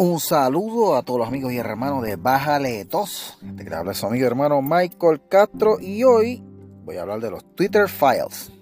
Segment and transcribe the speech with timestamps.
[0.00, 3.38] Un saludo a todos los amigos y hermanos de Bájale 2.
[3.48, 6.40] Este que habla su amigo y hermano Michael Castro y hoy
[6.84, 8.52] voy a hablar de los Twitter Files.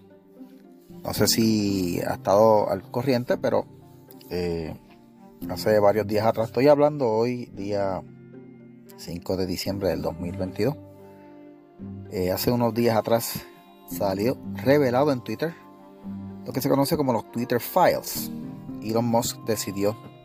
[1.04, 3.66] No sé si ha estado al corriente, pero
[4.30, 4.74] eh,
[5.50, 8.02] hace varios días atrás estoy hablando hoy, día
[8.96, 10.74] 5 de diciembre del 2022.
[12.12, 13.44] Eh, hace unos días atrás
[13.90, 15.54] salió revelado en Twitter
[16.46, 18.30] lo que se conoce como los Twitter Files.
[18.82, 20.15] Elon Musk decidió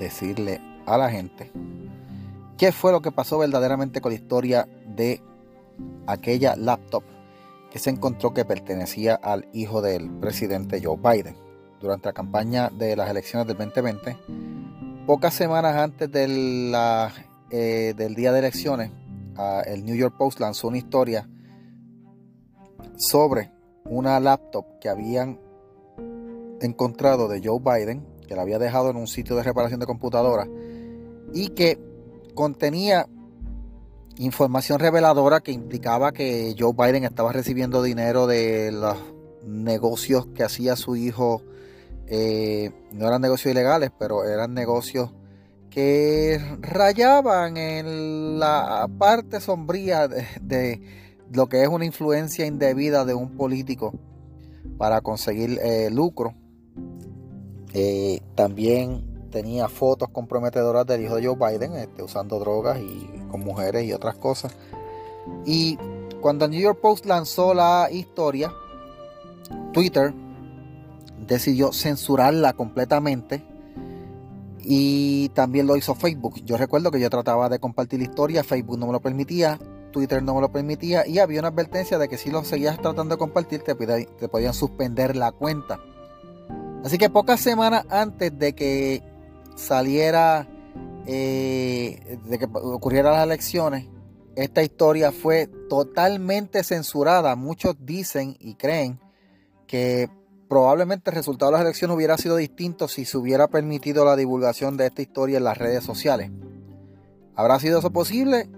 [0.00, 1.52] decirle a la gente
[2.58, 5.22] qué fue lo que pasó verdaderamente con la historia de
[6.06, 7.04] aquella laptop
[7.70, 11.36] que se encontró que pertenecía al hijo del presidente Joe Biden.
[11.80, 14.16] Durante la campaña de las elecciones del 2020,
[15.06, 18.90] pocas semanas antes eh, del día de elecciones,
[19.64, 21.26] el New York Post lanzó una historia
[22.98, 23.50] sobre
[23.84, 25.40] una laptop que habían
[26.60, 30.48] encontrado de Joe Biden que la había dejado en un sitio de reparación de computadoras
[31.34, 31.80] y que
[32.36, 33.08] contenía
[34.18, 38.96] información reveladora que implicaba que Joe Biden estaba recibiendo dinero de los
[39.44, 41.42] negocios que hacía su hijo.
[42.06, 45.10] Eh, no eran negocios ilegales, pero eran negocios
[45.68, 50.80] que rayaban en la parte sombría de,
[51.32, 53.92] lo que es una influencia indebida de un político
[54.78, 56.36] para conseguir eh, lucro.
[57.72, 63.40] Eh, también tenía fotos comprometedoras del hijo de Joe Biden, este, usando drogas y con
[63.40, 64.56] mujeres y otras cosas.
[65.44, 65.78] Y
[66.20, 68.52] cuando el New York Post lanzó la historia,
[69.72, 70.12] Twitter
[71.26, 73.44] decidió censurarla completamente
[74.62, 76.42] y también lo hizo Facebook.
[76.44, 79.58] Yo recuerdo que yo trataba de compartir la historia, Facebook no me lo permitía,
[79.92, 83.14] Twitter no me lo permitía y había una advertencia de que si lo seguías tratando
[83.14, 85.80] de compartir te, te podían suspender la cuenta.
[86.84, 89.02] Así que pocas semanas antes de que
[89.54, 90.46] saliera,
[91.06, 93.86] eh, de que ocurrieran las elecciones,
[94.34, 97.36] esta historia fue totalmente censurada.
[97.36, 98.98] Muchos dicen y creen
[99.66, 100.08] que
[100.48, 104.76] probablemente el resultado de las elecciones hubiera sido distinto si se hubiera permitido la divulgación
[104.76, 106.30] de esta historia en las redes sociales.
[107.36, 108.48] ¿Habrá sido eso posible?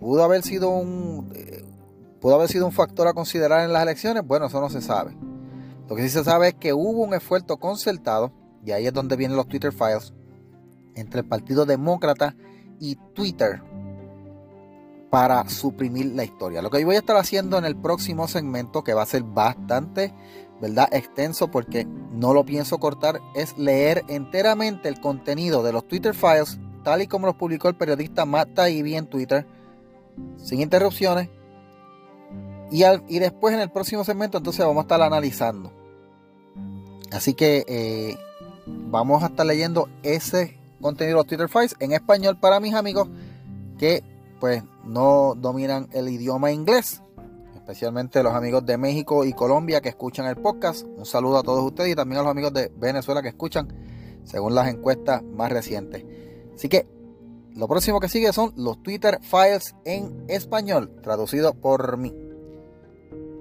[0.00, 1.64] Pudo haber sido un, eh,
[2.20, 4.26] pudo haber sido un factor a considerar en las elecciones.
[4.26, 5.16] Bueno, eso no se sabe.
[5.88, 8.30] Lo que sí se sabe es que hubo un esfuerzo concertado,
[8.64, 10.12] y ahí es donde vienen los Twitter Files,
[10.94, 12.36] entre el Partido Demócrata
[12.78, 13.62] y Twitter
[15.10, 16.60] para suprimir la historia.
[16.60, 19.22] Lo que yo voy a estar haciendo en el próximo segmento, que va a ser
[19.22, 20.12] bastante
[20.60, 20.88] ¿verdad?
[20.92, 26.58] extenso porque no lo pienso cortar, es leer enteramente el contenido de los Twitter Files,
[26.84, 29.46] tal y como los publicó el periodista Matt Taibbi en Twitter,
[30.36, 31.30] sin interrupciones.
[32.70, 35.77] Y, y después en el próximo segmento entonces vamos a estar analizando
[37.12, 38.18] Así que eh,
[38.66, 43.08] vamos a estar leyendo ese contenido de Twitter Files en español para mis amigos
[43.78, 44.02] que
[44.40, 47.02] pues no dominan el idioma inglés,
[47.56, 50.86] especialmente los amigos de México y Colombia que escuchan el podcast.
[50.96, 53.68] Un saludo a todos ustedes y también a los amigos de Venezuela que escuchan
[54.24, 56.04] según las encuestas más recientes.
[56.54, 56.86] Así que
[57.54, 62.14] lo próximo que sigue son los Twitter Files en español, traducido por mí.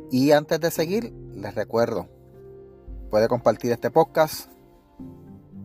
[0.10, 2.08] Y antes de seguir, les recuerdo
[3.10, 4.52] puede compartir este podcast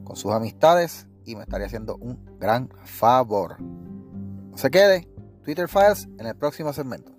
[0.04, 3.60] con sus amistades y me estaría haciendo un gran favor.
[3.60, 5.08] No se quede,
[5.42, 7.12] Twitter Files en el próximo segmento.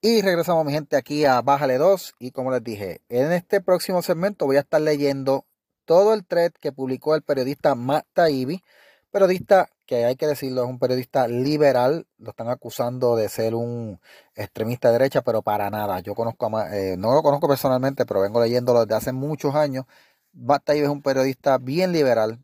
[0.00, 4.02] Y regresamos mi gente aquí a Bájale 2 y como les dije, en este próximo
[4.02, 5.46] segmento voy a estar leyendo
[5.86, 8.62] todo el thread que publicó el periodista Matt Taibbi,
[9.10, 14.00] periodista que hay que decirlo, es un periodista liberal, lo están acusando de ser un
[14.34, 16.00] extremista de derecha, pero para nada.
[16.00, 19.84] Yo conozco, a, eh, no lo conozco personalmente, pero vengo leyéndolo desde hace muchos años.
[20.32, 22.40] Bataille es un periodista bien liberal,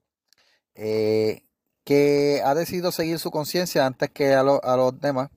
[0.74, 1.42] eh,
[1.84, 5.30] que ha decidido seguir su conciencia antes que a, los demás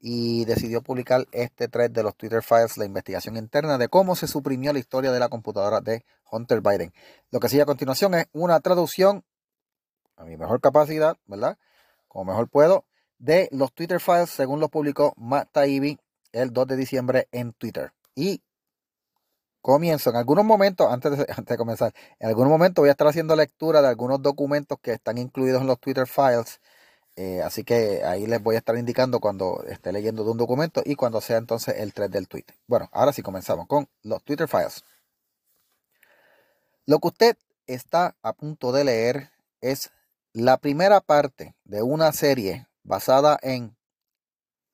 [0.00, 4.28] y decidió publicar este thread de los Twitter Files, la investigación interna de cómo se
[4.28, 6.92] suprimió la historia de la computadora de Hunter Biden.
[7.30, 9.24] Lo que sigue a continuación es una traducción
[10.18, 11.56] a mi mejor capacidad, ¿verdad?
[12.08, 12.84] Como mejor puedo,
[13.18, 15.98] de los Twitter Files según lo publicó Matt Taibbi
[16.32, 17.92] el 2 de diciembre en Twitter.
[18.14, 18.42] Y
[19.62, 23.06] comienzo en algunos momentos, antes de, antes de comenzar, en algún momento voy a estar
[23.06, 26.60] haciendo lectura de algunos documentos que están incluidos en los Twitter Files.
[27.16, 30.82] Eh, así que ahí les voy a estar indicando cuando esté leyendo de un documento
[30.84, 32.44] y cuando sea entonces el 3 del tweet.
[32.68, 34.84] Bueno, ahora sí comenzamos con los Twitter Files.
[36.86, 37.36] Lo que usted
[37.66, 39.30] está a punto de leer
[39.60, 39.90] es
[40.38, 43.76] la primera parte de una serie basada en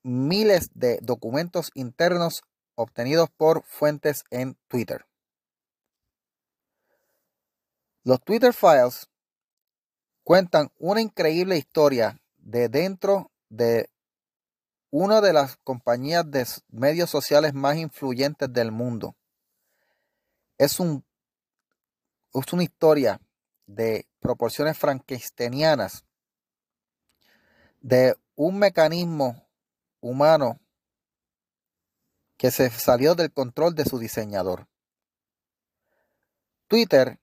[0.03, 2.43] miles de documentos internos
[2.75, 5.07] obtenidos por fuentes en Twitter.
[8.03, 9.09] Los Twitter Files
[10.23, 13.89] cuentan una increíble historia de dentro de
[14.91, 19.17] una de las compañías de medios sociales más influyentes del mundo.
[20.59, 21.03] Es, un,
[22.35, 23.19] es una historia
[23.67, 26.05] de proporciones frankensteinianas
[27.81, 29.47] de un mecanismo
[30.01, 30.61] humano
[32.37, 34.69] que se salió del control de su diseñador.
[36.67, 37.21] Twitter,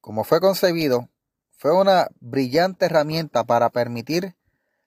[0.00, 1.08] como fue concebido,
[1.50, 4.36] fue una brillante herramienta para permitir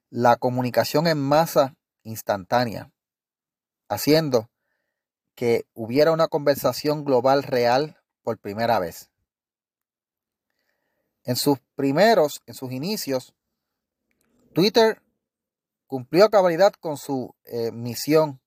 [0.09, 2.91] la comunicación en masa instantánea,
[3.87, 4.49] haciendo
[5.35, 9.09] que hubiera una conversación global real por primera vez.
[11.25, 13.33] En sus primeros, en sus inicios,
[14.53, 15.01] Twitter
[15.87, 18.39] cumplió a cabalidad con su eh, misión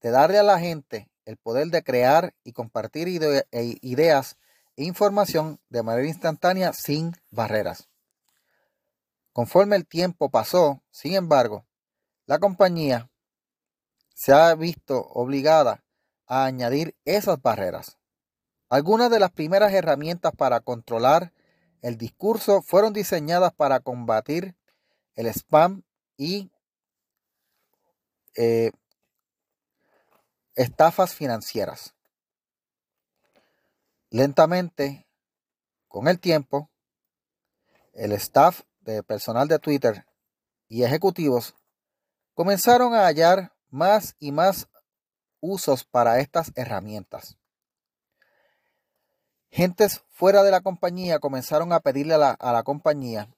[0.00, 4.36] de darle a la gente el poder de crear y compartir e ideas
[4.76, 7.88] e información de manera instantánea sin barreras.
[9.32, 11.64] Conforme el tiempo pasó, sin embargo,
[12.26, 13.10] la compañía
[14.14, 15.84] se ha visto obligada
[16.26, 17.98] a añadir esas barreras.
[18.68, 21.32] Algunas de las primeras herramientas para controlar
[21.82, 24.56] el discurso fueron diseñadas para combatir
[25.14, 25.82] el spam
[26.16, 26.50] y
[28.36, 28.70] eh,
[30.54, 31.94] estafas financieras.
[34.10, 35.06] Lentamente,
[35.88, 36.70] con el tiempo,
[37.92, 40.06] el staff de personal de Twitter
[40.68, 41.54] y ejecutivos
[42.34, 44.68] comenzaron a hallar más y más
[45.40, 47.36] usos para estas herramientas.
[49.52, 53.28] Gentes fuera de la compañía comenzaron a pedirle a la, a la compañía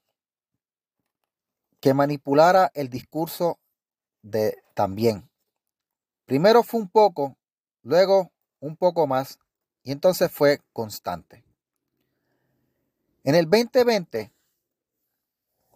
[1.80, 3.58] que manipulara el discurso
[4.22, 5.28] de también.
[6.24, 7.36] Primero fue un poco,
[7.82, 8.30] luego
[8.60, 9.40] un poco más
[9.82, 11.42] y entonces fue constante.
[13.24, 14.30] En el 2020,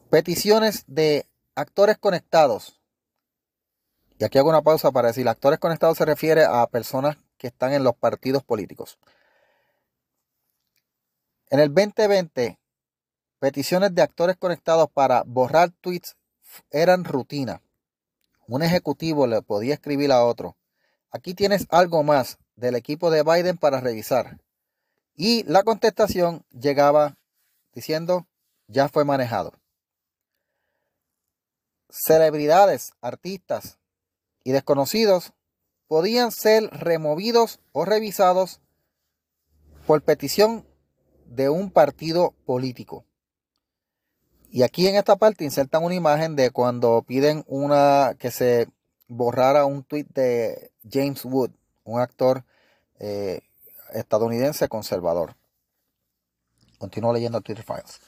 [0.08, 1.26] peticiones de
[1.56, 2.80] actores conectados.
[4.20, 7.72] Y aquí hago una pausa para decir, actores conectados se refiere a personas que están
[7.72, 9.00] en los partidos políticos.
[11.50, 12.58] En el 2020,
[13.38, 16.14] peticiones de actores conectados para borrar tweets
[16.70, 17.62] eran rutina.
[18.46, 20.58] Un ejecutivo le podía escribir a otro.
[21.10, 24.42] Aquí tienes algo más del equipo de Biden para revisar.
[25.14, 27.16] Y la contestación llegaba
[27.72, 28.26] diciendo,
[28.66, 29.54] ya fue manejado.
[31.88, 33.78] Celebridades, artistas
[34.44, 35.32] y desconocidos
[35.86, 38.60] podían ser removidos o revisados
[39.86, 40.67] por petición
[41.28, 43.04] de un partido político.
[44.50, 48.68] Y aquí en esta parte insertan una imagen de cuando piden una que se
[49.06, 51.50] borrara un tweet de James Wood,
[51.84, 52.44] un actor
[52.98, 53.42] eh,
[53.92, 55.36] estadounidense conservador.
[56.78, 58.00] Continúo leyendo Twitter Files.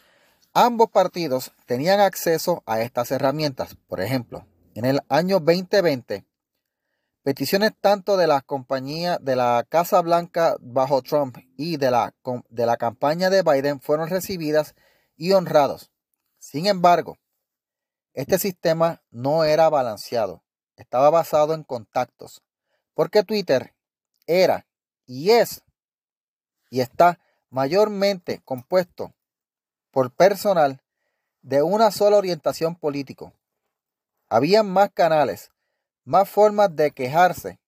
[0.52, 3.76] Ambos partidos tenían acceso a estas herramientas.
[3.86, 6.24] Por ejemplo, en el año 2020,
[7.22, 12.14] peticiones tanto de la compañía de la Casa Blanca bajo Trump y de la,
[12.48, 14.74] de la campaña de Biden fueron recibidas
[15.16, 15.90] y honrados.
[16.38, 17.18] Sin embargo,
[18.14, 20.42] este sistema no era balanceado,
[20.76, 22.42] estaba basado en contactos,
[22.94, 23.74] porque Twitter
[24.26, 24.66] era
[25.06, 25.62] y es
[26.70, 29.12] y está mayormente compuesto
[29.90, 30.80] por personal
[31.42, 33.32] de una sola orientación político.
[34.28, 35.50] Había más canales,
[36.04, 37.60] más formas de quejarse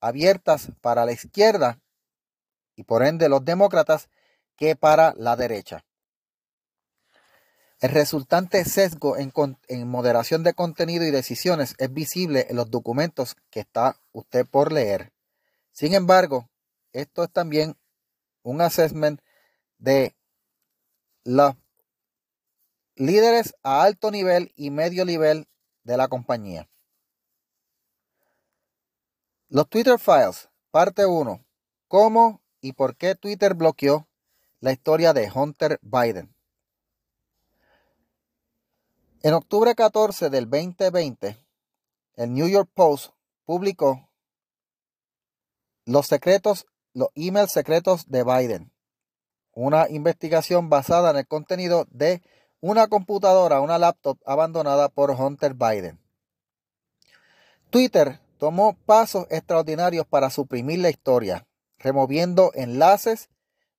[0.00, 1.78] abiertas para la izquierda
[2.74, 4.08] y por ende los demócratas
[4.56, 5.84] que para la derecha.
[7.82, 13.58] El resultante sesgo en, moderación de contenido y decisiones es visible en los documentos que
[13.58, 15.12] está usted por leer.
[15.72, 16.48] Sin embargo,
[16.92, 17.76] esto es también
[18.42, 19.20] un assessment
[19.78, 20.14] de
[21.24, 21.56] los
[22.94, 25.48] líderes a alto nivel y medio nivel
[25.82, 26.68] de la compañía.
[29.54, 31.44] Los Twitter Files, parte 1.
[31.86, 34.08] ¿Cómo y por qué Twitter bloqueó
[34.60, 36.34] la historia de Hunter Biden?
[39.22, 41.36] En octubre 14 del 2020,
[42.14, 43.12] el New York Post
[43.44, 44.08] publicó
[45.84, 48.72] los secretos, los emails secretos de Biden.
[49.52, 52.22] Una investigación basada en el contenido de
[52.62, 56.00] una computadora, una laptop abandonada por Hunter Biden.
[57.68, 61.46] Twitter tomó pasos extraordinarios para suprimir la historia,
[61.78, 63.28] removiendo enlaces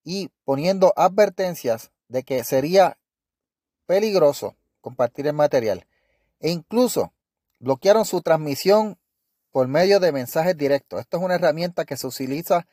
[0.05, 2.97] y poniendo advertencias de que sería
[3.87, 5.85] peligroso compartir el material
[6.39, 7.11] e incluso
[7.59, 8.97] bloquearon su transmisión
[9.51, 11.01] por medio de mensajes directos.
[11.01, 12.65] Esto es una herramienta que se utiliza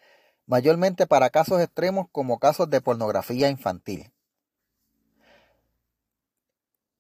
[0.47, 4.13] mayormente para casos extremos como casos de pornografía infantil.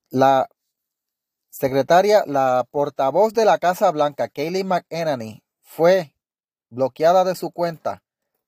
[0.09, 0.49] La
[1.50, 6.14] secretaria, la portavoz de la Casa Blanca, Kayleigh McEnany, fue
[6.71, 8.02] bloqueada de su cuenta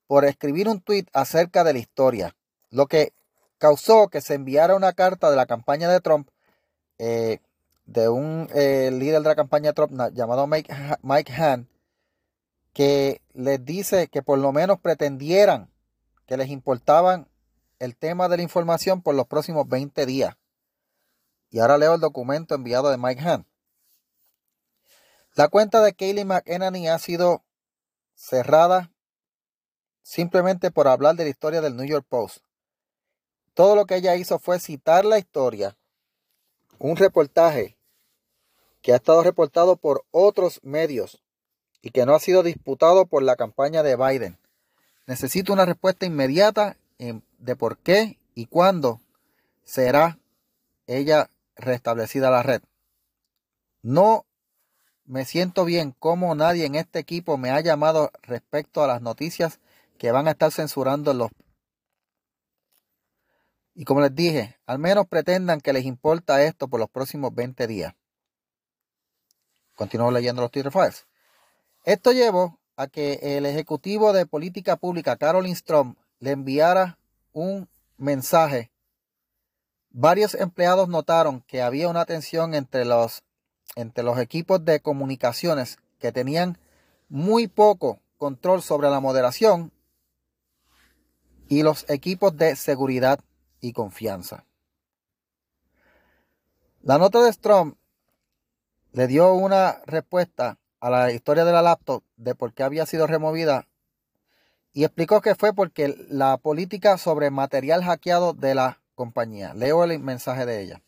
[0.07, 2.37] por escribir un tuit acerca de la historia,
[2.71, 3.13] lo que
[3.59, 6.29] causó que se enviara una carta de la campaña de Trump,
[6.99, 7.39] eh,
[7.87, 11.69] de un eh, líder de la campaña de Trump llamado Mike, Mike Hahn,
[12.73, 15.71] que les dice que por lo menos pretendieran
[16.27, 17.29] que les importaban
[17.79, 20.37] el tema de la información por los próximos 20 días.
[21.53, 23.47] Y ahora leo el documento enviado de Mike Hahn.
[25.35, 27.45] La cuenta de Kayleigh McEnany ha sido
[28.15, 28.91] cerrada
[30.03, 32.39] simplemente por hablar de la historia del New York Post.
[33.53, 35.77] Todo lo que ella hizo fue citar la historia,
[36.79, 37.77] un reportaje
[38.81, 41.23] que ha estado reportado por otros medios
[41.83, 44.39] y que no ha sido disputado por la campaña de Biden.
[45.07, 49.03] Necesito una respuesta inmediata de por qué y cuándo
[49.65, 50.19] será
[50.87, 52.63] ella restablecida la red.
[53.83, 54.27] No
[55.05, 59.61] me siento bien como nadie en este equipo me ha llamado respecto a las noticias
[59.99, 61.31] que van a estar censurando los...
[63.75, 67.67] Y como les dije, al menos pretendan que les importa esto por los próximos 20
[67.67, 67.95] días.
[69.75, 71.07] Continúo leyendo los Twitter Files.
[71.85, 76.99] Esto llevó a que el ejecutivo de política pública, Carolyn Strom, le enviara
[77.33, 78.72] un mensaje.
[79.95, 83.25] Varios empleados notaron que había una tensión entre los,
[83.77, 86.59] entre los equipos de comunicaciones que tenían
[87.11, 89.71] muy poco control sobre la moderación
[91.49, 93.21] y los equipos de seguridad
[93.61, 94.47] y confianza.
[96.81, 97.75] La nota de Strom
[98.93, 103.07] le dio una respuesta a la historia de la laptop de por qué había sido
[103.07, 103.69] removida
[104.73, 109.55] y explicó que fue porque la política sobre material hackeado de la compañía.
[109.55, 110.83] Leo el mensaje de ella.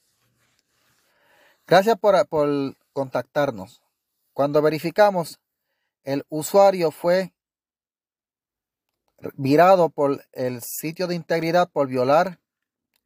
[1.67, 3.83] Gracias por, por contactarnos.
[4.33, 5.41] Cuando verificamos,
[6.03, 7.33] el usuario fue
[9.37, 12.41] virado por el sitio de integridad por violar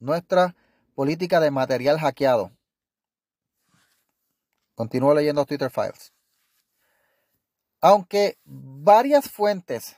[0.00, 0.56] nuestra
[0.94, 2.52] política de material hackeado.
[4.74, 6.12] Continúo leyendo Twitter Files.
[7.80, 9.96] Aunque varias fuentes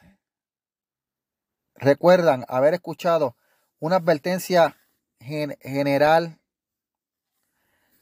[1.74, 3.36] recuerdan haber escuchado
[3.78, 4.76] una advertencia
[5.20, 6.38] general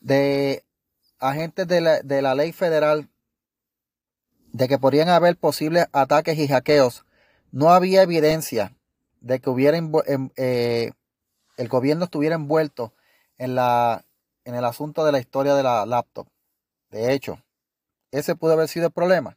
[0.01, 0.65] de
[1.19, 3.09] agentes de la, de la ley federal
[4.53, 7.05] de que podrían haber posibles ataques y hackeos
[7.51, 8.75] no había evidencia
[9.21, 9.79] de que hubiera
[10.37, 10.93] eh,
[11.57, 12.93] el gobierno estuviera envuelto
[13.37, 14.05] en, la,
[14.45, 16.29] en el asunto de la historia de la laptop.
[16.91, 17.43] De hecho,
[18.11, 19.37] ese pudo haber sido el problema.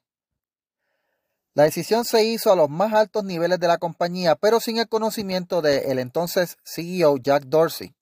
[1.53, 4.88] La decisión se hizo a los más altos niveles de la compañía, pero sin el
[4.88, 7.93] conocimiento del entonces CEO Jack Dorsey,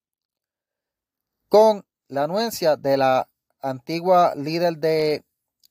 [1.47, 3.27] con la anuencia de la
[3.61, 5.23] antigua líder de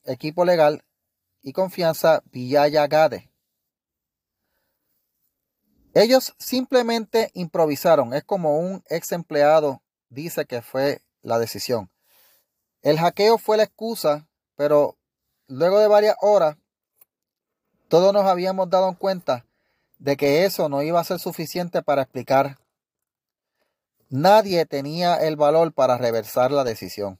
[0.03, 0.83] equipo legal
[1.41, 3.31] y confianza Villaya Gade.
[5.93, 8.13] Ellos simplemente improvisaron.
[8.13, 11.89] Es como un ex empleado dice que fue la decisión.
[12.81, 14.97] El hackeo fue la excusa, pero
[15.47, 16.57] luego de varias horas,
[17.89, 19.45] todos nos habíamos dado cuenta
[19.97, 22.57] de que eso no iba a ser suficiente para explicar.
[24.09, 27.19] Nadie tenía el valor para reversar la decisión.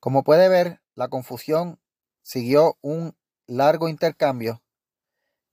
[0.00, 1.78] Como puede ver, la confusión
[2.22, 3.14] siguió un
[3.46, 4.62] largo intercambio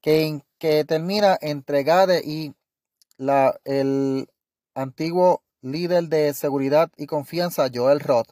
[0.02, 2.54] que, que termina entre Gade y
[3.18, 4.30] la, el
[4.74, 8.30] antiguo líder de seguridad y confianza, Joel Roth.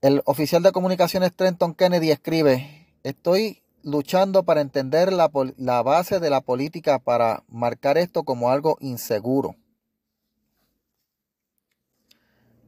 [0.00, 5.28] El oficial de comunicaciones Trenton Kennedy escribe, estoy luchando para entender la,
[5.82, 9.56] base de la política para marcar esto como algo inseguro.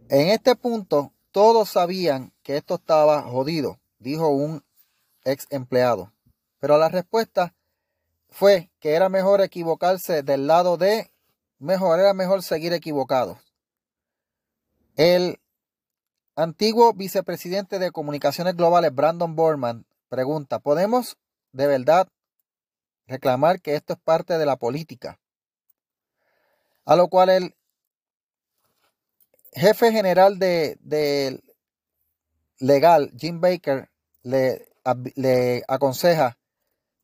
[0.08, 4.64] En este punto, todos sabían que esto estaba jodido, dijo un
[5.24, 6.12] ex empleado.
[6.58, 7.54] Pero la respuesta
[8.28, 11.10] fue que era mejor equivocarse del lado de
[11.58, 13.38] mejor, era mejor seguir equivocados.
[14.96, 15.40] El
[16.34, 21.16] antiguo vicepresidente de comunicaciones globales, Brandon Borman, pregunta, ¿podemos
[21.52, 22.08] de verdad
[23.06, 25.18] reclamar que esto es parte de la política?
[26.84, 27.54] A lo cual el
[29.52, 31.40] jefe general de,
[32.58, 33.88] legal, Jim Baker,
[34.22, 34.68] le,
[35.14, 36.36] le aconseja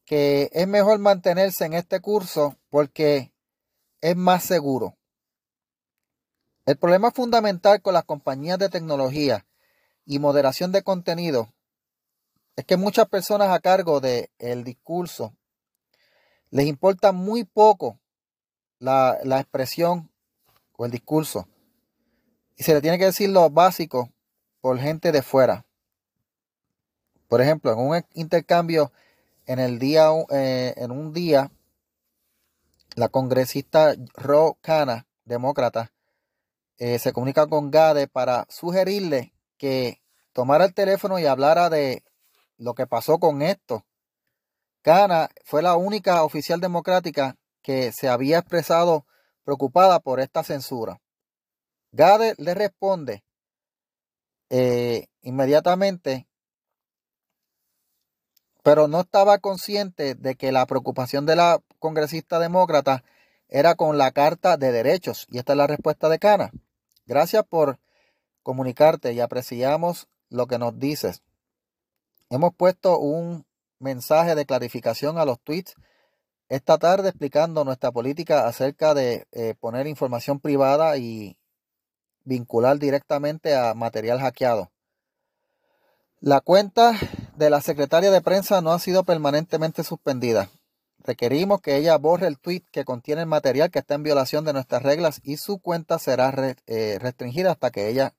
[0.04, 3.32] que es mejor mantenerse en este curso porque
[4.00, 4.96] es más seguro.
[6.64, 9.46] El problema fundamental con las compañías de tecnología
[10.04, 11.52] y moderación de contenido
[12.56, 15.34] es que muchas personas a cargo del el discurso
[16.50, 17.98] les importa muy poco
[18.78, 20.10] la, la, expresión
[20.72, 21.46] o el discurso.
[22.56, 24.10] Y se le tiene que decir lo básico
[24.60, 25.66] por gente de fuera.
[27.28, 28.92] Por ejemplo, en un intercambio
[29.46, 31.50] en el día, eh, en un día,
[32.94, 35.92] la congresista Ro Khanna, demócrata,
[36.78, 40.00] eh, se comunica con Gade para sugerirle que
[40.32, 42.02] tomara el teléfono y hablara de
[42.58, 43.84] lo que pasó con esto.
[44.82, 49.06] Khanna fue la única oficial democrática que se había expresado
[49.44, 51.00] preocupada por esta censura.
[51.92, 53.24] Gade le responde
[54.50, 56.26] eh, inmediatamente
[58.66, 63.04] pero no estaba consciente de que la preocupación de la congresista demócrata
[63.48, 65.28] era con la Carta de Derechos.
[65.30, 66.50] Y esta es la respuesta de Cana.
[67.06, 67.78] Gracias por
[68.42, 71.22] comunicarte y apreciamos lo que nos dices.
[72.28, 73.46] Hemos puesto un
[73.78, 75.74] mensaje de clarificación a los tweets
[76.48, 81.36] esta tarde explicando nuestra política acerca de eh, poner información privada y
[82.24, 84.70] vincular directamente a material hackeado.
[86.20, 86.92] La cuenta
[87.36, 90.48] de la secretaria de prensa no ha sido permanentemente suspendida.
[90.98, 94.52] Requerimos que ella borre el tweet que contiene el material que está en violación de
[94.52, 96.32] nuestras reglas y su cuenta será
[96.66, 98.14] eh, restringida hasta que ella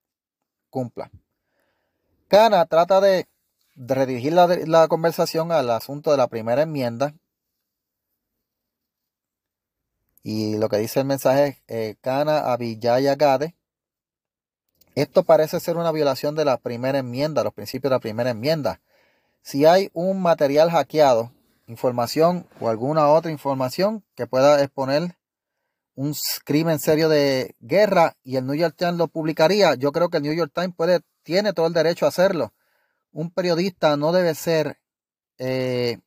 [0.69, 1.11] cumpla.
[2.27, 3.27] Cana trata de
[3.77, 7.13] redirigir la, conversación al asunto de la primera enmienda.
[10.23, 13.55] Y lo que dice el mensaje es eh, Cana Abiyaya Gade
[14.97, 18.81] esto parece ser una violación de la primera enmienda, los principios de la primera enmienda.
[19.43, 21.31] Si hay un material hackeado,
[21.67, 25.15] información o alguna otra información que pueda exponer
[25.93, 26.15] un
[26.45, 30.23] crimen serio de guerra y el New York Times lo publicaría, yo creo que el
[30.23, 32.51] New York Times puede, tiene todo el derecho a hacerlo.
[33.17, 34.77] Un periodista no debe ser
[35.39, 35.97] eh,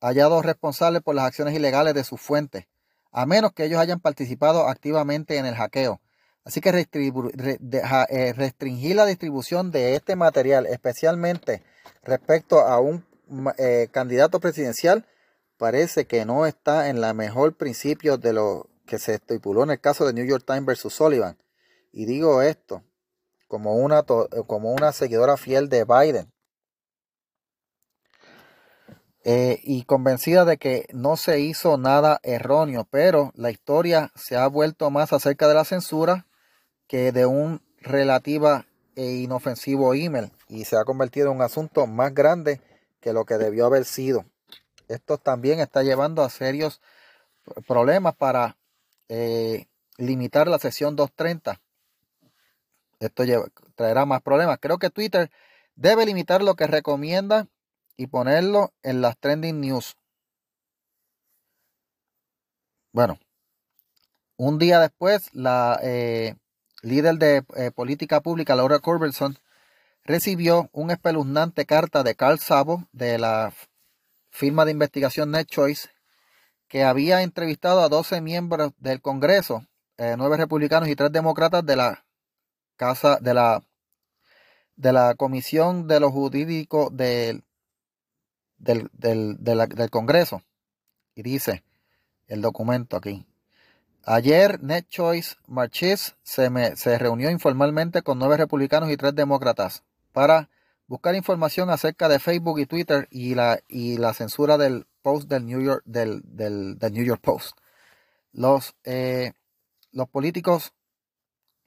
[0.00, 2.68] hallado responsable por las acciones ilegales de sus fuentes,
[3.10, 6.00] a menos que ellos hayan participado activamente en el hackeo.
[6.42, 11.62] Así que eh, restringir la distribución de este material, especialmente
[12.02, 13.04] respecto a un
[13.58, 15.04] eh, candidato presidencial,
[15.58, 19.80] parece que no está en la mejor principio de lo que se estipuló en el
[19.80, 21.36] caso de New York Times versus Sullivan.
[21.92, 22.82] Y digo esto
[23.52, 26.32] como una, como una seguidora fiel de Biden.
[29.24, 34.46] Eh, y convencida de que no se hizo nada erróneo, pero la historia se ha
[34.46, 36.26] vuelto más acerca de la censura
[36.86, 38.64] que de un relativa
[38.96, 42.62] e inofensivo email y se ha convertido en un asunto más grande
[43.02, 44.24] que lo que debió haber sido.
[44.88, 46.80] Esto también está llevando a serios
[47.68, 48.56] problemas para
[49.10, 49.66] eh,
[49.98, 51.60] limitar la sesión 230.
[53.02, 53.24] Esto
[53.74, 54.58] traerá más problemas.
[54.60, 55.30] Creo que Twitter
[55.74, 57.48] debe limitar lo que recomienda
[57.96, 59.96] y ponerlo en las trending news.
[62.92, 63.18] Bueno,
[64.36, 66.36] un día después, la eh,
[66.82, 69.38] líder de eh, política pública Laura Corberson,
[70.04, 73.52] recibió un espeluznante carta de Carl Sabo de la
[74.30, 75.90] firma de investigación NetChoice
[76.68, 79.66] que había entrevistado a 12 miembros del Congreso,
[79.98, 82.04] eh, nueve republicanos y tres demócratas de la
[82.82, 83.62] casa de la
[84.74, 87.44] de la Comisión de los Jurídicos del,
[88.58, 88.90] del,
[89.38, 90.42] del Congreso.
[91.14, 91.62] Y dice
[92.26, 93.24] el documento aquí.
[94.04, 100.48] Ayer NetChoice Marchis se, se reunió informalmente con nueve republicanos y tres demócratas para
[100.88, 105.46] buscar información acerca de Facebook y Twitter y la, y la censura del post del
[105.46, 107.56] New York, del, del, New York Post.
[108.32, 109.34] Los, eh,
[109.92, 110.72] los políticos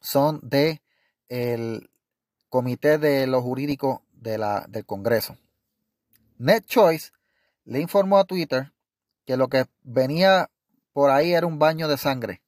[0.01, 0.81] son de
[1.29, 1.89] el
[2.49, 5.37] comité de lo jurídico de la, del Congreso.
[6.37, 7.11] NetChoice
[7.63, 8.71] le informó a Twitter
[9.25, 10.49] que lo que venía
[10.93, 12.41] por ahí era un baño de sangre,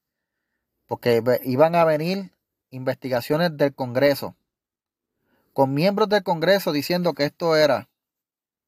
[0.85, 2.31] porque iban a venir
[2.69, 4.35] investigaciones del Congreso,
[5.53, 7.89] con miembros del Congreso diciendo que esto era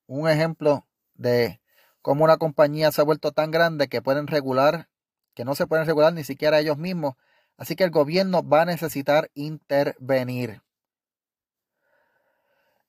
[0.07, 1.61] un ejemplo de
[2.01, 4.89] cómo una compañía se ha vuelto tan grande que pueden regular,
[5.35, 7.15] que no se pueden regular ni siquiera ellos mismos.
[7.59, 10.61] Así que el gobierno va a necesitar intervenir.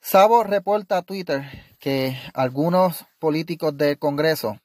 [0.01, 1.43] Sabo reporta a Twitter
[1.81, 4.61] que algunos políticos del Congreso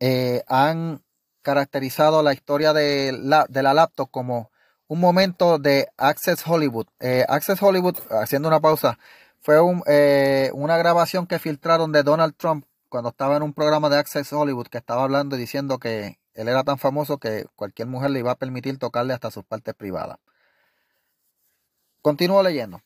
[0.00, 1.02] eh, han
[1.40, 4.50] caracterizado la historia de la, de la laptop como
[4.86, 6.88] un momento de Access Hollywood.
[7.00, 8.98] Eh, Access Hollywood, haciendo una pausa,
[9.40, 13.96] fue eh, una grabación que filtraron de Donald Trump cuando estaba en un programa de
[13.96, 18.10] Access Hollywood que estaba hablando y diciendo que él era tan famoso que cualquier mujer
[18.10, 20.18] le iba a permitir tocarle hasta sus partes privadas.
[22.00, 22.82] Continúo leyendo.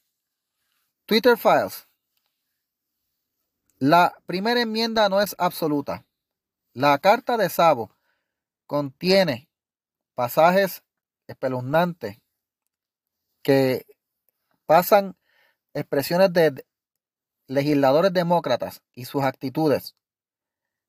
[1.06, 1.88] Twitter Files
[3.78, 6.04] La primera enmienda no es absoluta.
[6.72, 7.90] La carta de Sabo
[8.66, 9.48] contiene
[10.14, 10.82] pasajes
[11.26, 12.18] espeluznantes
[13.42, 13.86] que
[14.66, 15.16] pasan
[15.72, 16.66] expresiones de
[17.46, 19.94] legisladores demócratas y sus actitudes.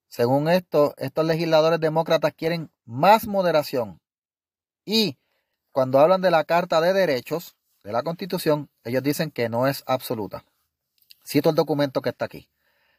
[0.07, 3.99] Según esto, estos legisladores demócratas quieren más moderación.
[4.85, 5.17] Y
[5.71, 9.83] cuando hablan de la Carta de Derechos de la Constitución, ellos dicen que no es
[9.85, 10.43] absoluta.
[11.25, 12.49] Cito el documento que está aquí.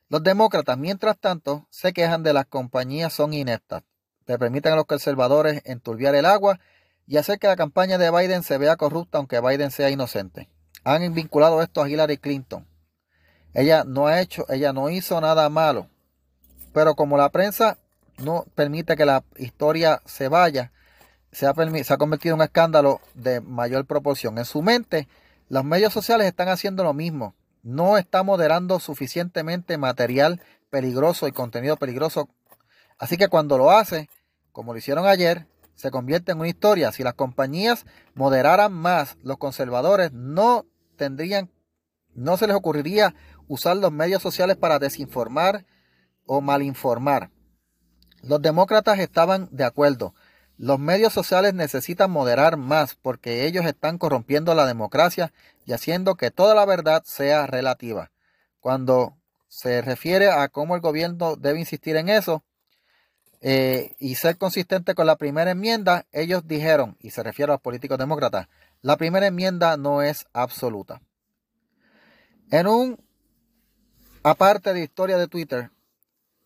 [0.09, 3.83] Los demócratas, mientras tanto, se quejan de las compañías son ineptas,
[4.27, 6.61] que permiten a los conservadores enturbiar el agua
[7.07, 10.49] y hacer que la campaña de Biden se vea corrupta aunque Biden sea inocente.
[10.85, 12.67] Han vinculado esto a Hillary Clinton.
[13.55, 15.89] Ella no ha hecho, ella no hizo nada malo.
[16.73, 17.79] Pero como la prensa
[18.19, 20.73] no permite que la historia se vaya,
[21.33, 24.39] se ha, se ha convertido en un escándalo de mayor proporción.
[24.39, 25.09] En su mente,
[25.49, 27.35] los medios sociales están haciendo lo mismo.
[27.63, 32.29] No está moderando suficientemente material peligroso y contenido peligroso.
[32.99, 34.09] Así que cuando lo hace,
[34.53, 36.93] como lo hicieron ayer, se convierte en una historia.
[36.93, 41.51] Si las compañías moderaran más, los conservadores no tendrían,
[42.15, 43.15] no se les ocurriría
[43.47, 45.65] usar los medios sociales para desinformar
[46.29, 47.31] o malinformar.
[48.23, 50.15] Los demócratas estaban de acuerdo.
[50.57, 55.33] Los medios sociales necesitan moderar más porque ellos están corrompiendo la democracia
[55.67, 58.13] y haciendo que toda la verdad sea relativa.
[58.61, 59.17] Cuando
[59.49, 62.45] se refiere a cómo el gobierno debe insistir en eso,
[63.41, 67.63] eh, y ser consistente con la primera enmienda, ellos dijeron, y se refiere a los
[67.63, 68.49] políticos demócratas,
[68.83, 71.01] la primera enmienda no es absoluta.
[72.51, 72.99] En un,
[74.25, 75.71] aparte de historia de Twitter,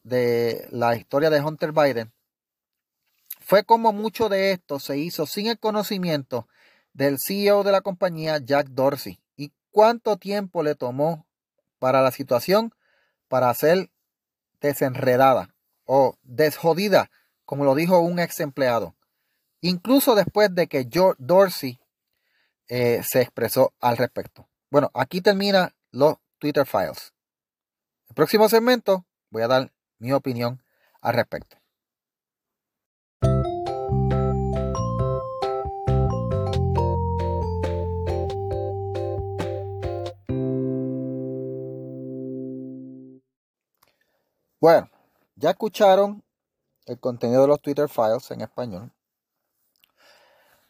[0.02, 2.12] de la historia de Hunter Biden,
[3.40, 6.48] fue como mucho de esto se hizo sin el conocimiento
[6.92, 11.26] del CEO de la compañía, Jack Dorsey, y cuánto tiempo le tomó
[11.78, 12.72] para la situación
[13.28, 13.90] para ser
[14.60, 17.10] desenredada o desjodida,
[17.44, 18.94] como lo dijo un ex empleado.
[19.60, 21.80] Incluso después de que George Dorsey
[22.68, 24.48] eh, se expresó al respecto.
[24.70, 27.12] Bueno, aquí termina los Twitter Files.
[28.08, 30.60] El próximo segmento voy a dar mi opinión
[31.00, 31.56] al respecto.
[44.60, 44.90] Bueno,
[45.36, 46.24] ya escucharon
[46.86, 48.92] el contenido de los Twitter Files en español.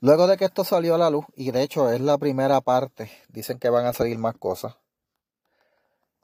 [0.00, 3.10] Luego de que esto salió a la luz, y de hecho es la primera parte,
[3.28, 4.81] dicen que van a salir más cosas.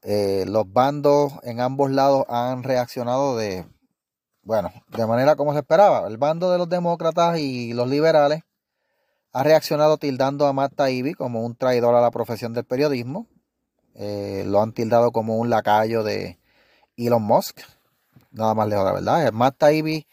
[0.02, 3.66] Eh, los bandos en ambos lados han reaccionado de,
[4.42, 6.06] bueno, de manera como se esperaba.
[6.08, 8.42] El bando de los demócratas y los liberales
[9.32, 13.26] ha reaccionado tildando a Matt Taibbi como un traidor a la profesión del periodismo.
[13.94, 16.38] Eh, lo han tildado como un lacayo de
[16.96, 17.60] Elon Musk,
[18.30, 19.32] nada más lejos, la verdad.
[19.32, 20.06] Matt Taibbi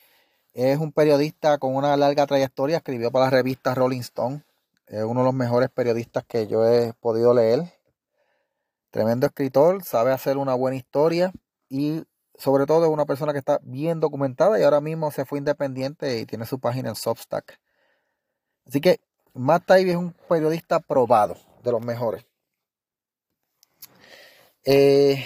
[0.53, 4.43] es un periodista con una larga trayectoria, escribió para la revista Rolling Stone,
[4.87, 7.74] es uno de los mejores periodistas que yo he podido leer.
[8.95, 11.33] Tremendo escritor, sabe hacer una buena historia
[11.67, 12.03] y
[12.37, 16.17] sobre todo es una persona que está bien documentada y ahora mismo se fue independiente
[16.17, 17.59] y tiene su página en Substack.
[18.65, 19.01] Así que
[19.33, 22.25] Matt Taibbi es un periodista probado, de los mejores.
[24.63, 25.25] Eh,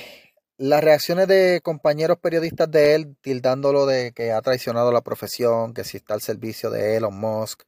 [0.57, 5.83] las reacciones de compañeros periodistas de él, tildándolo de que ha traicionado la profesión, que
[5.83, 7.65] si está al servicio de Elon Musk,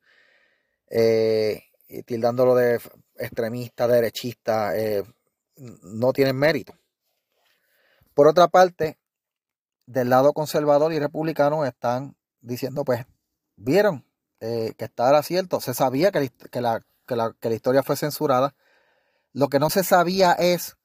[0.90, 1.62] eh,
[2.08, 2.82] tildándolo de
[3.20, 5.04] extremista, derechista, eh,
[5.82, 6.74] no tienen mérito.
[8.14, 8.98] Por otra parte,
[9.86, 13.06] del lado conservador y republicano están diciendo, pues,
[13.56, 14.06] vieron
[14.40, 17.16] eh, que estaba cierto, se sabía que la, que
[17.50, 18.56] la historia fue censurada,
[19.34, 20.78] lo que no se sabía es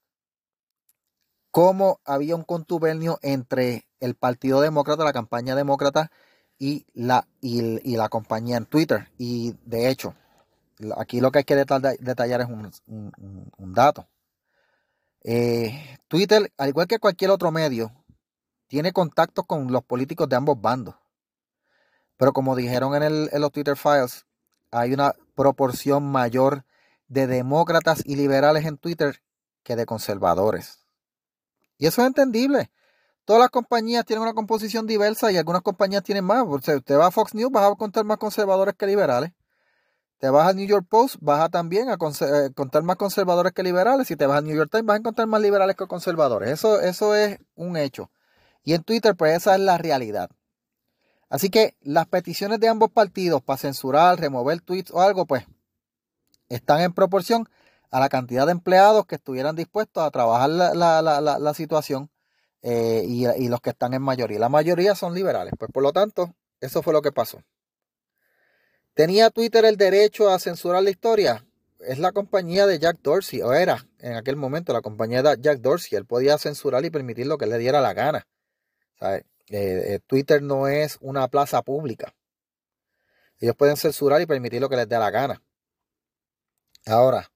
[1.51, 6.11] cómo había un contubernio entre el Partido Demócrata, la campaña demócrata
[6.59, 9.09] y la, y, la compañía en Twitter.
[9.17, 10.13] Y de hecho,
[10.97, 14.07] aquí lo que hay que detallar es un, dato.
[15.23, 17.91] Eh, Twitter, al igual que cualquier otro medio,
[18.67, 20.95] tiene contactos con los políticos de ambos bandos.
[22.17, 24.25] Pero como dijeron en, el, los Twitter Files,
[24.71, 26.65] hay una proporción mayor
[27.07, 29.21] de demócratas y liberales en Twitter
[29.63, 30.85] que de conservadores.
[31.77, 32.71] Y eso es entendible.
[33.25, 36.45] Todas las compañías tienen una composición diversa y algunas compañías tienen más.
[36.47, 39.31] O sea, usted va a Fox News, vas a contar más conservadores que liberales.
[40.19, 43.61] Te vas al New York Post, vas a también a eh, contar más conservadores que
[43.61, 44.07] liberales.
[44.07, 46.49] Si te vas al New York Times, vas a encontrar más liberales que conservadores.
[46.49, 48.09] Eso, eso es un hecho.
[48.63, 50.29] Y en Twitter, pues esa es la realidad.
[51.29, 55.45] Así que las peticiones de ambos partidos para censurar, remover tweets o algo, pues
[56.49, 57.47] están en proporción
[57.91, 62.09] a la cantidad de empleados que estuvieran dispuestos a trabajar la, situación.
[62.63, 64.39] eh, y, los que están en mayoría.
[64.39, 65.53] La mayoría son liberales.
[65.57, 67.39] Pues por lo tanto, eso fue lo que pasó.
[68.97, 71.45] ¿Tenía Twitter el derecho a censurar la historia?
[71.81, 75.59] Es la compañía de Jack Dorsey, o era en aquel momento la compañía de Jack
[75.59, 75.95] Dorsey.
[75.95, 78.27] Él podía censurar y permitir lo que le diera la gana.
[78.99, 82.15] Eh, eh, Twitter no es una plaza pública.
[83.39, 85.43] Ellos pueden censurar y permitir lo que les dé la gana.
[86.87, 87.31] Ahora,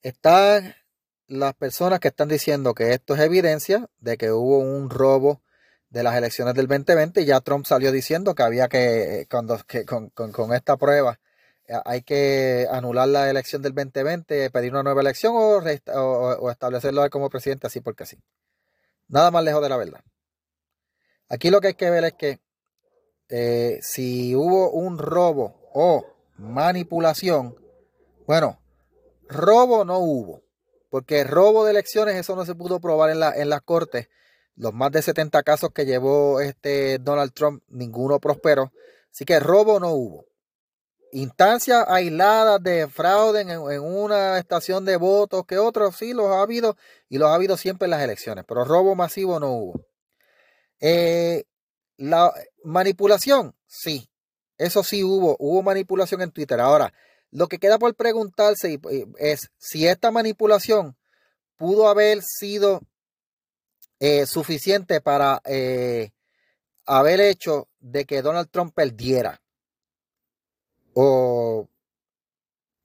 [0.00, 0.74] están
[1.26, 5.42] las personas que están diciendo que esto es evidencia de que hubo un robo
[5.90, 9.84] de las elecciones del 2020 y ya Trump salió diciendo que había que, cuando, que
[9.84, 11.20] con, esta prueba,
[11.66, 17.28] eh, hay que anular la elección del 2020, pedir una nueva elección o, establecerlo como
[17.28, 18.16] presidente así porque sí.
[19.08, 20.00] Nada más lejos de la verdad.
[21.28, 22.40] Aquí lo que hay que ver es que
[23.28, 26.06] eh, si hubo un robo o
[26.38, 27.56] manipulación,
[28.26, 28.60] bueno,
[29.28, 30.42] robo no hubo
[30.90, 34.08] porque robo de elecciones, eso no se pudo probar en, la, en las cortes.
[34.60, 38.74] Los más de 70 casos que llevó este Donald Trump, ninguno prosperó.
[39.10, 40.26] Así que robo no hubo.
[41.12, 46.76] Instancias aisladas de fraude en, una estación de votos que otros sí los ha habido
[47.08, 49.86] y los ha habido siempre en las elecciones, pero robo masivo no hubo.
[50.78, 51.44] Eh,
[51.96, 52.30] la
[52.62, 54.10] manipulación, sí,
[54.58, 56.60] eso sí hubo, hubo manipulación en Twitter.
[56.60, 56.92] Ahora,
[57.30, 58.78] lo que queda por preguntarse
[59.18, 60.98] es si esta manipulación
[61.56, 62.82] pudo haber sido
[64.00, 66.10] eh, suficiente para eh,
[66.86, 69.40] haber hecho de que Donald Trump perdiera
[70.94, 71.68] o,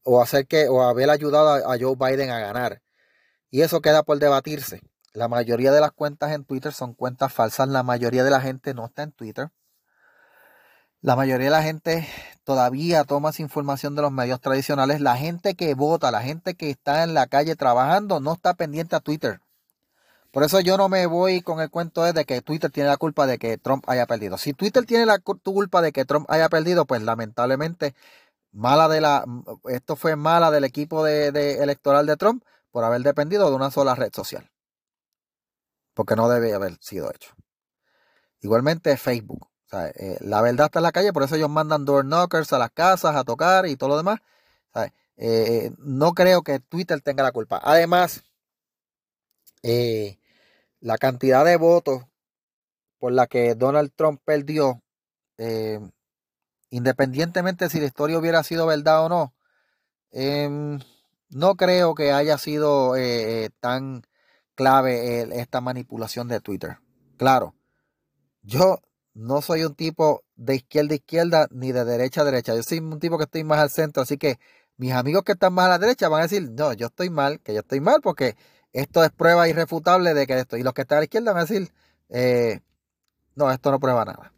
[0.03, 2.81] o hacer que o haber ayudado a, a Joe Biden a ganar.
[3.49, 4.81] Y eso queda por debatirse.
[5.13, 7.69] La mayoría de las cuentas en Twitter son cuentas falsas.
[7.69, 9.49] La mayoría de la gente no está en Twitter.
[10.99, 12.07] La mayoría de la gente
[12.43, 14.99] todavía toma esa información de los medios tradicionales.
[14.99, 18.95] La gente que vota, la gente que está en la calle trabajando, no está pendiente
[18.95, 19.39] a Twitter.
[20.35, 23.25] Por eso yo no me voy con el cuento de que Twitter tiene la culpa
[23.25, 24.37] de que Trump haya perdido.
[24.37, 27.95] Si Twitter tiene la culpa de que Trump haya perdido, pues lamentablemente
[28.51, 29.23] mala de la
[29.69, 31.29] esto fue mala del equipo de,
[31.63, 34.51] electoral de Trump por haber dependido de una sola red social.
[35.93, 37.33] Porque no debe haber sido hecho.
[38.41, 39.47] Igualmente Facebook.
[39.71, 42.71] Eh, la verdad está en la calle, por eso ellos mandan door knockers a las
[42.71, 44.19] casas a tocar y todo lo demás.
[45.15, 47.61] Eh, no creo que Twitter tenga la culpa.
[47.63, 48.21] Además,
[49.63, 50.19] eh,
[50.79, 52.03] la cantidad de votos
[52.99, 54.81] por la que Donald Trump perdió,
[56.69, 59.33] independientemente si la historia hubiera sido verdad o no,
[60.11, 60.79] em,
[61.29, 62.93] no creo que haya sido
[63.59, 64.03] tan
[64.55, 66.77] clave esta manipulación de Twitter.
[67.17, 67.55] Claro,
[68.41, 68.79] yo
[69.15, 72.53] no soy un tipo de izquierda a izquierda ni de derecha a derecha.
[72.53, 74.03] Yo soy un tipo que estoy más al centro.
[74.03, 74.39] Así que
[74.77, 77.39] mis amigos que están más a la derecha van a decir, no, yo estoy mal,
[77.39, 78.35] que yo estoy mal porque
[78.75, 80.57] esto es prueba irrefutable de que esto.
[80.57, 81.71] Y los que están a la izquierda van a decir,
[82.09, 82.59] eh,
[83.35, 84.33] no, esto no prueba nada.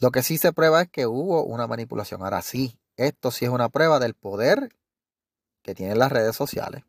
[0.00, 2.22] Lo que sí se prueba es que hubo una manipulación.
[2.22, 4.70] Ahora sí, esto sí es una prueba del poder
[5.60, 6.84] que tienen las redes sociales.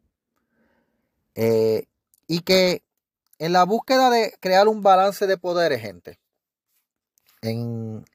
[1.36, 1.88] Eh,
[2.26, 2.84] y que
[3.38, 6.22] en la búsqueda de crear un balance de poderes, gente,
[7.42, 8.06] en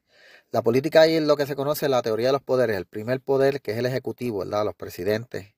[0.51, 2.79] la política hay lo que se conoce la teoría de los poderes.
[2.79, 4.65] El primer poder, que es el ejecutivo, ¿verdad?
[4.65, 5.55] Los presidentes,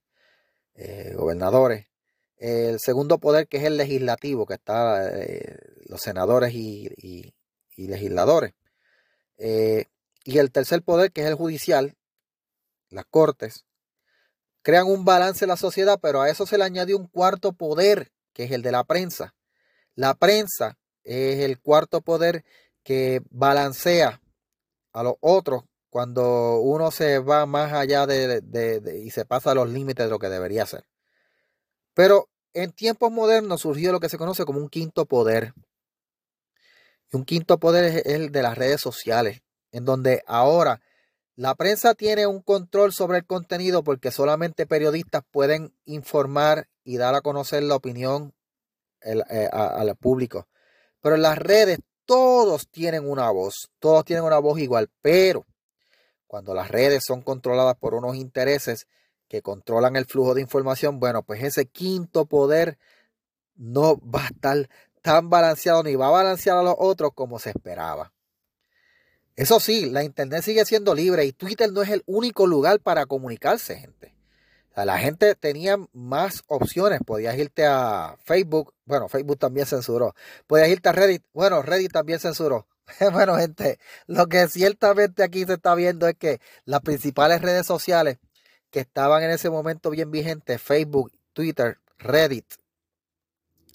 [0.75, 1.94] eh, gobernadores.
[2.37, 7.35] El segundo poder, que es el legislativo, que está eh, los senadores y,
[7.77, 8.55] legisladores.
[9.39, 9.87] Eh,
[10.25, 11.97] y el tercer poder, que es el judicial,
[12.91, 13.65] las cortes,
[14.63, 18.13] crean un balance en la sociedad, pero a eso se le añadió un cuarto poder,
[18.33, 19.35] que es el de la prensa.
[19.95, 22.45] La prensa es el cuarto poder
[22.83, 24.21] que balancea
[24.93, 28.43] a los otros cuando uno se va más allá de,
[29.05, 30.85] y se pasa los límites de lo que debería ser.
[31.95, 35.55] Pero en tiempos modernos surgió lo que se conoce como un quinto poder.
[37.11, 40.81] Y un quinto poder es el de las redes sociales, en donde ahora
[41.37, 47.15] la prensa tiene un control sobre el contenido porque solamente periodistas pueden informar y dar
[47.17, 48.35] a conocer la opinión
[49.01, 50.47] eh, al público.
[51.01, 55.45] Pero en las redes todos tienen una voz, todos tienen una voz igual, pero
[56.27, 58.87] cuando las redes son controladas por unos intereses
[59.35, 62.79] que controlan el flujo de información, bueno, pues ese quinto poder
[63.57, 64.69] no va a estar
[65.03, 68.13] tan balanceado ni va a balancear a los otros como se esperaba.
[69.37, 73.07] Eso sí, la Internet sigue siendo libre y Twitter no es el único lugar para
[73.07, 74.15] comunicarse, gente
[74.83, 77.01] la gente tenía más opciones.
[77.07, 78.75] Podías irte a Facebook.
[78.85, 80.15] Bueno, Facebook también censuró.
[80.49, 81.23] Podías irte a Reddit.
[81.33, 82.67] Bueno, Reddit también censuró.
[83.13, 88.19] bueno, gente, lo que ciertamente aquí se está viendo es que las principales redes sociales
[88.75, 92.45] que estaban en ese momento bien vigentes, Facebook, Twitter, Reddit,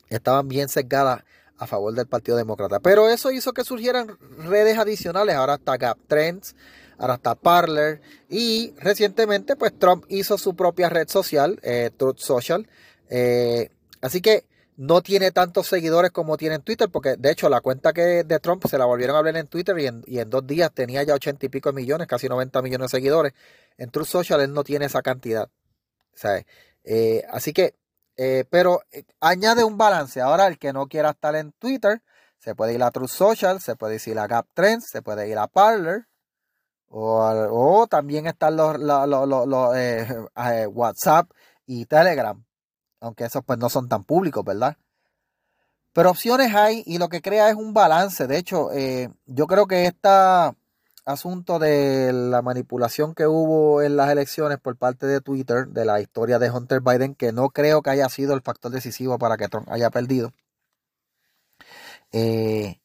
[0.09, 1.23] estaban bien sesgadas
[1.57, 2.81] a favor del Partido Demócrata.
[2.81, 5.35] Pero eso hizo que surgieran redes adicionales.
[5.35, 6.53] Ahora está Gap Trends,
[6.97, 8.01] ahora está Parler.
[8.27, 12.67] Y recientemente, pues Trump hizo su propia red social, eh, Truth Social.
[13.09, 13.69] Eh,
[14.01, 14.47] así que
[14.79, 18.39] no tiene tantos seguidores como tiene en Twitter, porque de hecho la cuenta que de
[18.39, 21.45] Trump se la volvieron a hablar en Twitter y en, dos días tenía ya ochenta
[21.45, 23.33] y pico millones, casi 90 millones de seguidores.
[23.77, 25.49] En Truth Social él no tiene esa cantidad.
[26.85, 27.75] Eh, así que,
[28.15, 30.21] eh, pero eh, añade un balance.
[30.21, 32.01] Ahora el que no quiera estar en Twitter,
[32.37, 35.39] se puede ir a Truth Social, se puede ir a Gap Trends, se puede ir
[35.39, 36.07] a Parler.
[36.87, 38.77] O, también están los,
[40.73, 41.29] WhatsApp
[41.65, 42.41] y Telegram
[43.01, 44.77] aunque esos pues no son tan públicos, ¿verdad?
[45.93, 48.27] Pero opciones hay y lo que crea es un balance.
[48.27, 50.09] De hecho, eh, yo creo que este
[51.05, 55.99] asunto de la manipulación que hubo en las elecciones por parte de Twitter, de la
[56.01, 59.47] historia de Hunter Biden, que no creo que haya sido el factor decisivo para que
[59.47, 60.31] Trump haya perdido.
[62.11, 62.79] Eh,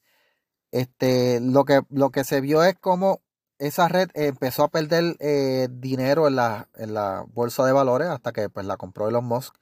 [0.70, 3.22] este, lo, que, lo que se vio es como
[3.58, 8.32] esa red empezó a perder eh, dinero en la, en la bolsa de valores hasta
[8.32, 9.54] que pues, la compró Elon Musk.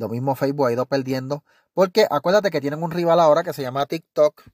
[0.00, 1.44] Lo mismo Facebook ha ido perdiendo.
[1.74, 4.44] Porque acuérdate que tienen un rival ahora que se llama TikTok,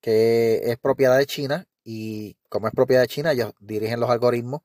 [0.00, 1.66] que es propiedad de China.
[1.84, 4.62] Y como es propiedad de China, ellos dirigen los algoritmos.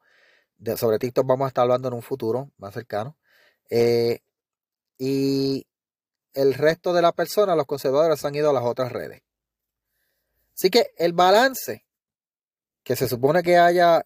[0.78, 3.18] Sobre TikTok vamos a estar hablando en un futuro más cercano.
[3.70, 4.22] Eh,
[4.98, 5.68] y
[6.34, 9.22] el resto de las personas, los conservadores, han ido a las otras redes.
[10.56, 11.86] Así que el balance
[12.84, 14.06] que se supone que haya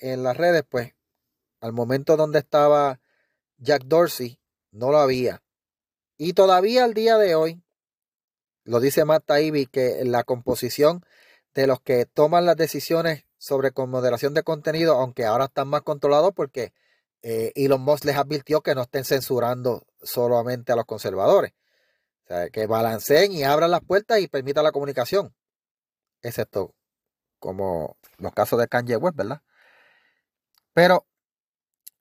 [0.00, 0.94] en las redes, pues
[1.60, 2.98] al momento donde estaba
[3.58, 4.37] Jack Dorsey,
[4.70, 5.42] no lo había.
[6.16, 7.62] Y todavía al día de hoy,
[8.64, 11.04] lo dice Matt Taibbi, que la composición
[11.54, 15.82] de los que toman las decisiones sobre con moderación de contenido, aunque ahora están más
[15.82, 16.72] controlados porque
[17.22, 21.52] eh, Elon Musk les advirtió que no estén censurando solamente a los conservadores.
[22.24, 25.34] O sea, que balanceen y abran las puertas y permitan la comunicación.
[26.22, 26.74] Excepto
[27.38, 29.42] como los casos de Kanye West, ¿verdad?
[30.74, 31.06] Pero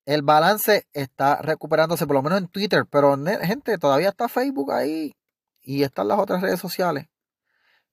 [0.07, 5.13] el balance está recuperándose, por lo menos en Twitter, pero gente, todavía está Facebook ahí
[5.61, 7.07] y están las otras redes sociales.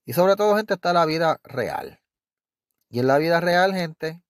[0.05, 1.99] Y sobre todo, gente, está la vida real.
[2.87, 4.23] Y en la vida real, gente,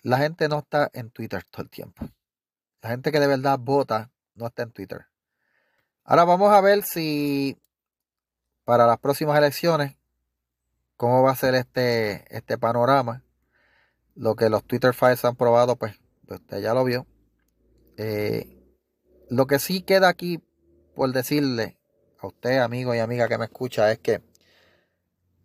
[0.00, 2.08] la gente no está en Twitter todo el tiempo.
[2.80, 5.06] La gente que de verdad vota no está en Twitter.
[6.04, 7.58] Ahora vamos a ver si
[8.64, 9.94] para las próximas elecciones,
[10.96, 13.22] cómo va a ser este, este panorama.
[14.14, 17.06] Lo que los Twitter Files han probado, pues usted ya lo vio.
[17.96, 18.62] Eh,
[19.28, 20.42] lo que sí queda aquí
[20.94, 21.78] por decirle
[22.18, 24.22] a usted, amigo y amiga que me escucha, es que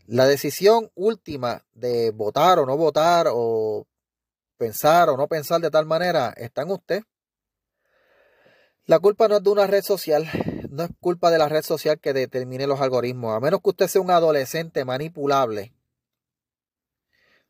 [0.07, 3.87] la decisión última de votar o no votar o
[4.57, 7.03] pensar o no pensar de tal manera está en usted.
[8.85, 10.27] La culpa no es de una red social,
[10.69, 13.87] no es culpa de la red social que determine los algoritmos, a menos que usted
[13.87, 15.73] sea un adolescente manipulable.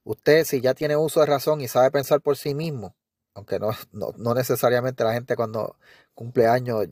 [0.03, 2.95] Usted, si ya tiene uso de razón y sabe pensar por sí mismo,
[3.39, 3.71] aunque no,
[4.17, 5.77] no, necesariamente la gente cuando
[6.13, 6.85] cumple años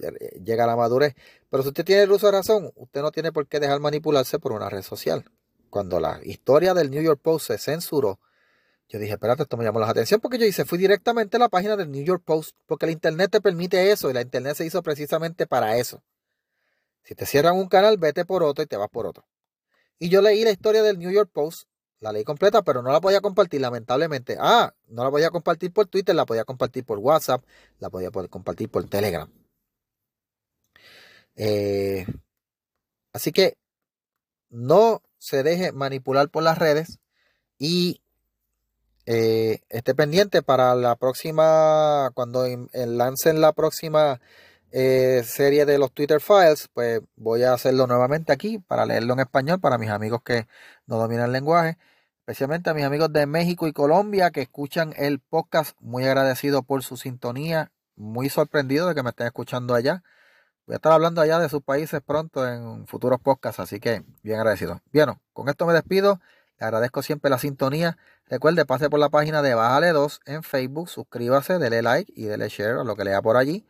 [0.43, 1.13] llega a la madurez.
[1.49, 4.39] Pero si usted tiene el uso de razón, usted no tiene por qué dejar manipularse
[4.39, 5.25] por una red social.
[5.69, 8.19] Cuando la historia del New York Post se censuró,
[8.87, 11.49] yo dije, espérate, esto me llamó la atención porque yo hice, fui directamente a la
[11.49, 14.65] página del New York Post, porque la internet te permite eso y la internet se
[14.65, 16.01] hizo precisamente para eso.
[17.03, 19.27] Si te cierran un canal, vete por otro y te vas por otro.
[19.99, 21.67] Y yo leí la historia del New York Post
[21.99, 24.37] la ley completa, pero no la podía compartir, lamentablemente.
[24.39, 27.43] Ah, no la podía compartir por Twitter, la podía compartir por WhatsApp,
[27.79, 29.29] la podía compartir por Telegram.
[31.35, 32.05] Eh,
[33.13, 33.57] así que
[34.49, 36.99] no se deje manipular por las redes
[37.59, 38.01] y
[39.05, 44.19] eh, esté pendiente para la próxima, cuando lancen la próxima
[44.71, 49.21] eh, serie de los Twitter Files, pues voy a hacerlo nuevamente aquí para leerlo en
[49.21, 50.47] español para mis amigos que
[50.87, 51.77] no dominan el lenguaje,
[52.27, 55.77] especialmente a mis amigos de México y Colombia que escuchan el podcast.
[55.79, 60.03] Muy agradecido por su sintonía, muy sorprendido de que me estén escuchando allá.
[60.65, 64.39] Voy a estar hablando allá de sus países pronto en futuros podcasts, así que bien
[64.39, 64.81] agradecido.
[64.91, 66.19] Bien, con esto me despido.
[66.59, 67.97] Le agradezco siempre la sintonía.
[68.25, 72.49] Recuerde, pase por la página de Bájale 2 en Facebook, suscríbase, dele like y dele
[72.49, 73.65] share a lo que lea por allí.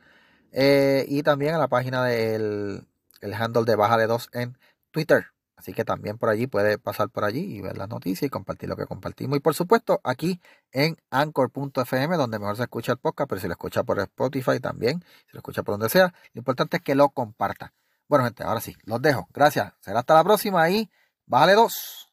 [0.51, 2.87] Eh, y también a la página del
[3.21, 4.57] el handle de Baja de 2 en
[4.89, 5.27] Twitter.
[5.57, 8.69] Así que también por allí puede pasar por allí y ver las noticias y compartir
[8.69, 9.37] lo que compartimos.
[9.37, 10.39] Y por supuesto, aquí
[10.71, 15.03] en anchor.fm, donde mejor se escucha el podcast, pero si lo escucha por Spotify también,
[15.25, 17.73] si lo escucha por donde sea, lo importante es que lo comparta.
[18.07, 19.27] Bueno, gente, ahora sí, los dejo.
[19.33, 19.73] Gracias.
[19.81, 20.89] Será hasta la próxima y
[21.25, 22.06] bájale dos.